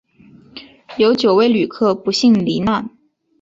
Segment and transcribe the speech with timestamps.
[0.97, 2.89] 有九位旅客不幸罹难